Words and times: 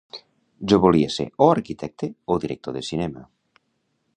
Jo 0.71 0.77
volia 0.85 1.11
ser 1.15 1.27
o 1.47 1.49
arquitecte 1.57 2.09
o 2.37 2.39
director 2.47 2.79
de 2.79 2.85
cinema 2.89 3.23